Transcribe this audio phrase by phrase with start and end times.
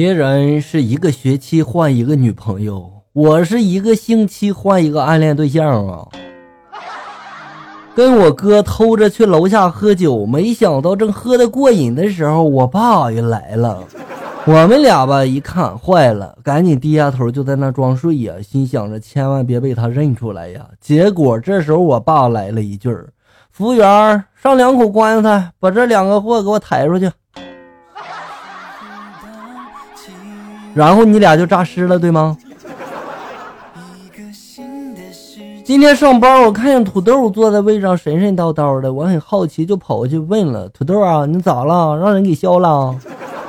[0.00, 6.08] 别人是一个学期换一个女朋友，我是一个星期换一个暗恋对象啊。
[7.94, 13.84] 跟我哥偷着去楼下喝酒，没想到正喝得过瘾的时候，我爸也来了。
[14.46, 20.66] 我们俩吧一看坏了，赶紧低下头就在那装睡呀，心想着千万别被他认出来呀。
[20.80, 22.88] 结果这时候我爸来了一句
[23.52, 27.10] ：“服务员，上两口棺材，把这两个货给我抬出去。”
[30.80, 32.34] 然后你俩就诈尸了，对吗？
[35.62, 41.94] 今天上班，我看见土豆坐在位上神神叨叨的，我很好奇，就跑过去问了：“土豆啊，你咋了？
[41.98, 42.96] 让人给削了？”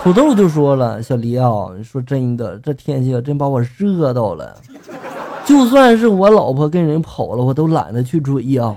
[0.04, 4.54] 土豆就说了：“小黎啊，你说真的，这天气真把我热到了。
[5.46, 8.76] 就算是我老婆跟人跑了，我都懒得去追呀。”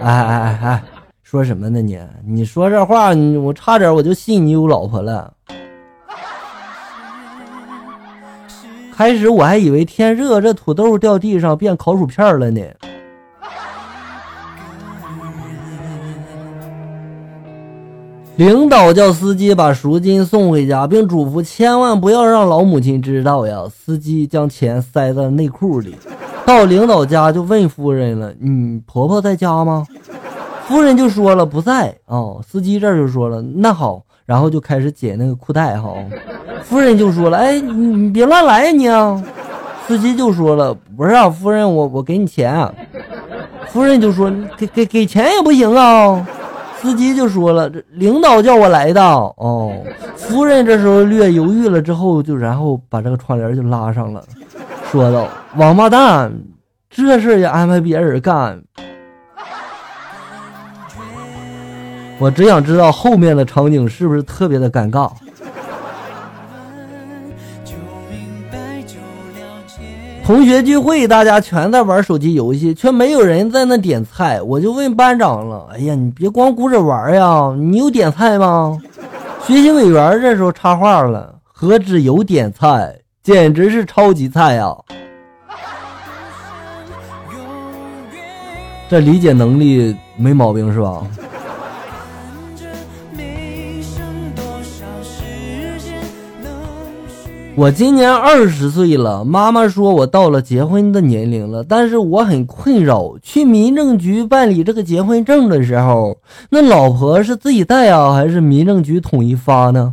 [0.00, 0.82] 哎哎哎哎，
[1.24, 1.98] 说什么呢你？
[2.24, 5.32] 你说这话，你我差点我就信你有老婆了。
[9.00, 12.60] 开始我还以为天热，这土豆掉地上变烤薯片了呢。
[18.36, 23.62] 领导叫司机把赎金送回家，并嘱咐千万不要让老母亲知道呀。
[23.74, 25.96] 司机将钱塞在内裤里，
[26.44, 29.86] 到领导家就问夫人了：“你婆婆在家吗？”
[30.68, 35.92] 夫人就说了：“不在。”哦，司机这就说了：“那好。”然后就开始解那个裤带哈。
[36.62, 38.88] 夫人就说了：“哎，你你别乱来呀你！”
[39.88, 42.72] 司机就说了：“不是啊，夫人，我我给你钱。”
[43.66, 46.24] 夫人就说：“给给给钱也不行啊。”
[46.80, 49.72] 司机就说了：“这领导叫我来的。”哦，
[50.14, 54.22] 夫人这时候略犹豫了之后，就然后把这个窗帘就拉上了，
[54.92, 55.26] 说道
[55.58, 56.32] ：“王八蛋，
[56.88, 58.62] 这事也安排别人干。”
[62.20, 65.10] 我只想知道后面的场景是不是特别的尴尬。
[70.22, 74.40] 同学聚会，大家全在玩手机游戏，却没有人在那点菜。
[74.42, 78.78] 我就问班长了：“哎呀，你别光顾着玩呀，你有点菜吗？”
[79.48, 82.94] 学习委员这时候插话了：“何止有点菜，
[83.24, 84.76] 简直是超级菜呀！
[88.90, 91.02] ”这理解能力没毛病是吧？
[97.56, 103.16] 我今年二十岁了，妈妈说我到了结婚的年龄了，但是我很困扰。
[103.22, 106.16] 去民政局办理这个结婚证的时候，
[106.50, 109.92] 那老婆是自己带啊，还是民政局统一发呢？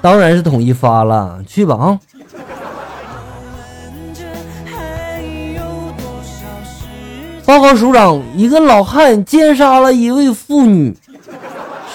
[0.00, 1.98] 当然是统一发了，去吧啊！
[7.44, 10.96] 报告署长，一个老汉奸杀了一位妇女。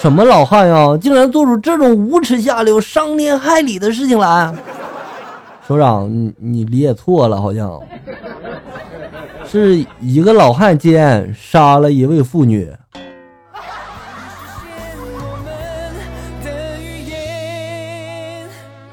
[0.00, 4.54] 什么老汉呀，竟然做出这种无耻下流、伤天害理的事情来！
[5.66, 7.80] 首长，你你理解错了，好像
[9.44, 12.70] 是一个老汉奸杀了一位妇女。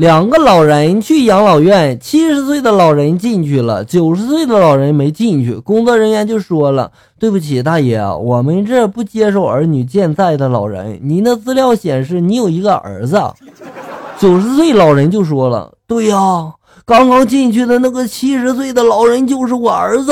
[0.04, 5.56] 两个老人去养老院，七十岁的老人进去了，九十岁的老人没进去。
[5.56, 11.00] 工作人员就说了：“对不起，大爷，我们这不接受儿女健在的老人。
[11.02, 13.18] 您的资料显示你有一个儿子。
[14.20, 16.52] ”九十岁老人就说了：“对呀，
[16.84, 20.12] 刚刚进去的那个七十岁的老人就是我儿子。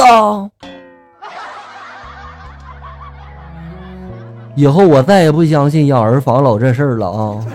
[4.56, 7.46] 以后我再也不相信养儿防老这事儿了啊！”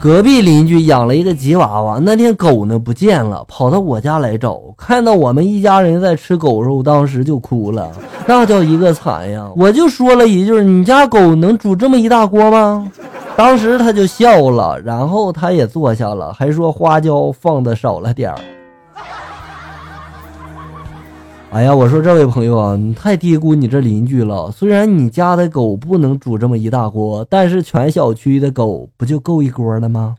[0.00, 7.92] 隔壁邻居养了一个吉娃娃，那天狗呢不见了，跑到我家来找，看到我们一家人在吃狗肉，当时就哭了，
[8.26, 9.46] 那叫一个惨呀！
[9.54, 12.90] 我就说了一句：“你家狗能煮这么一大锅吗？”
[13.36, 18.38] 当时他就笑了，然后他也坐下了，还说花椒放的少了点儿。
[21.52, 24.52] 哎呀，我说这位朋友啊，你太低估你这邻居了。
[24.52, 30.14] 虽然你家的狗不能煮这么一大锅，但是全小区的狗不就够一锅了吗？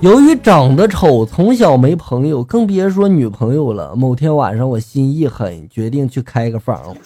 [0.00, 3.94] 由于长得丑，从小没朋友，更别说女朋友了。
[3.94, 6.96] 某天晚上，我心一狠，决定去开个房，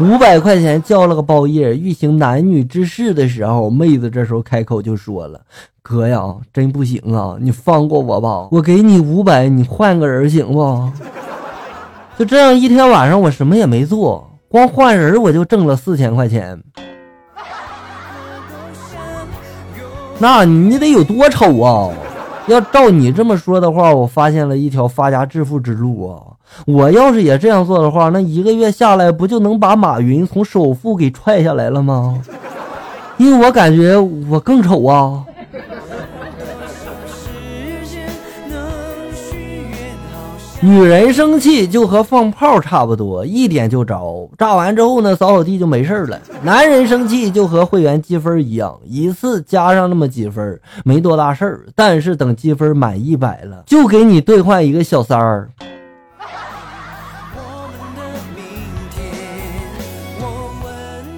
[0.00, 1.76] 五百块钱叫了个包夜。
[1.76, 5.40] 欲行男女之事的时候，妹子这时候开口就说了。
[5.82, 7.36] 哥呀，真不行啊！
[7.40, 10.90] 你放过我吧，我给你五百，你换个人行不？
[12.16, 16.62] 就这样一天晚上，我什么也没做，光换人我就挣了四千块钱。
[20.18, 21.90] 那你得有多丑啊！
[22.46, 26.22] 要照你这么说的话，我发现了一条发家致富之路啊！
[26.66, 32.20] 我要是也这样做的话，那一个月下来不就能把马云从首富给踹下来了吗？
[33.18, 33.96] 因为我感觉
[34.28, 35.24] 我更丑啊。
[40.64, 46.16] 女人生气就和放炮差不多，一点就着，炸完之后呢，扫扫地就没事了。
[46.44, 51.60] 男人生气就和会员积分一样，一次加上那么几分，没多大事儿。
[51.74, 55.48] 但是等积分满一百了，就给你兑换一个小三儿。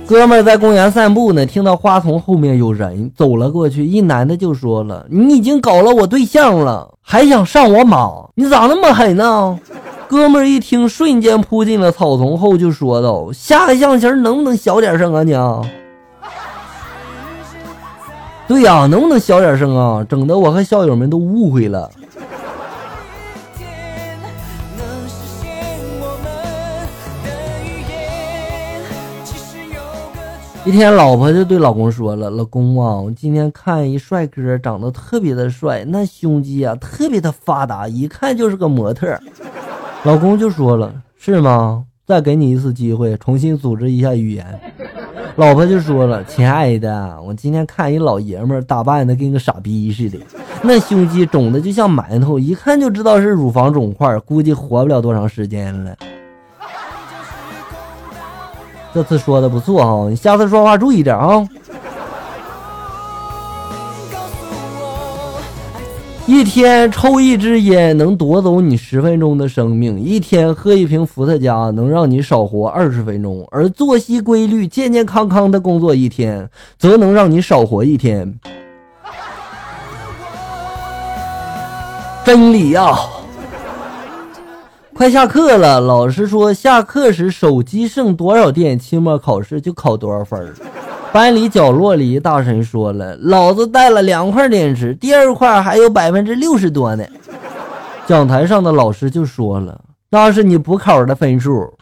[0.07, 8.29] 哥们在公园散步呢，听到花丛后面有人走了过去，一男的就说了：“你已经搞了我对象了。”还想上我马？
[8.35, 9.59] 你咋那么狠呢？
[10.07, 15.33] 哥们儿一听，瞬间扑进了草丛后，就说道：“下个象棋能不能小点声啊你？”
[18.47, 20.05] 对呀，能不能小点声啊？
[20.07, 21.91] 整的我和校友们都误会了。
[30.67, 39.15] 一天，老婆就对老公说了：“老公啊，我今天看一帅哥，长得特别的帅，那胸肌啊特别的发达，一看就是个模特。”
[40.05, 41.85] 老公就说了：“是吗？
[42.07, 44.59] 再给你一次机会，重新组织一下语言。”
[45.37, 50.19] 老婆就说了：“亲爱的，我今天看一老爷们打扮的跟个傻逼似的，
[50.63, 55.95] 那胸肌肿的就像馒头，一看就知道是乳房肿块，估计活不了多长时间了。”
[58.95, 61.45] 这次说的不错哈，你下次说话注意点啊！
[66.27, 76.49] 一天抽一支烟能夺走你十分钟的生命，一天喝一瓶伏特加能让你少活二十分钟，而作息规律、健健康康的工作一天，
[76.79, 78.39] 则能让你少活一天。
[82.25, 82.97] 真理呀！
[84.95, 90.55] 快下课了，老师说下课时手机剩多少电，期末考试就考多少分
[91.13, 97.05] 班里角落里，大神说了：“老子带了两块电池，第二块还有百分之六十多呢。”
[98.07, 99.81] 讲台上的老师就说了
[100.11, 101.73] ：“那是你补考的分数，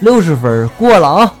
[0.00, 1.34] 六十分过了啊。”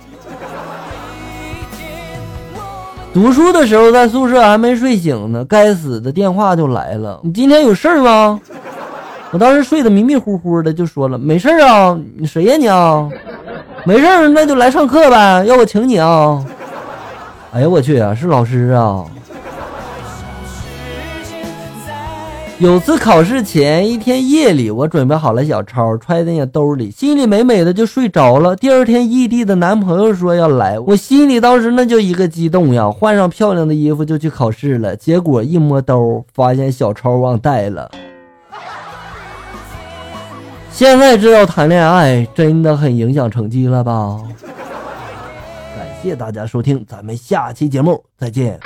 [3.12, 8.40] 读书的时候在宿舍还没睡醒呢，该死的电话就来了：“你今天有事吗？”
[9.32, 13.08] 我当时睡得迷迷糊糊的，就说了没事啊，你谁呀你啊？
[13.84, 16.44] 没事那就来上课呗，要我请你啊？
[17.52, 19.04] 哎呀我去啊，是老师啊！
[22.58, 28.54] 有次考试前一天夜里，我准备好了小抄，揣在兜里，心里美美的就睡着了。
[28.54, 34.94] 第二天异地的男朋友说要来，我心里当时那就一个激动呀，换上漂亮的衣服就去考试了。
[34.94, 37.90] 结果一摸兜，发现小抄忘带了。
[40.72, 44.20] 现在知道谈恋爱真的很影响成绩了吧？
[45.76, 48.58] 感谢大家收听，咱们下期节目再见。